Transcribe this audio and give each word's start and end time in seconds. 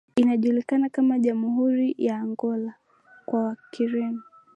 inajulikana 0.15 0.89
kama 0.89 1.19
Jamhuri 1.19 1.95
ya 1.97 2.17
Angola 2.19 2.73
kwa 3.25 3.57
Kireno 3.71 4.21